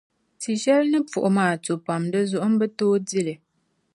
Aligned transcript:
Ti 0.41 0.51
shɛli 0.61 0.87
ni 0.91 0.99
puɣi 1.11 1.29
maa 1.37 1.55
to 1.65 1.73
pam, 1.85 2.03
di 2.11 2.19
zuɣu 2.31 2.47
n 2.51 2.55
bi 2.59 2.67
tooi 2.77 2.99
dili. 3.09 3.33